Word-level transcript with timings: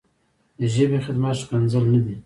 د 0.59 0.61
ژبې 0.73 0.99
خدمت 1.05 1.35
ښکنځل 1.43 1.85
نه 1.93 1.99
دي. 2.05 2.15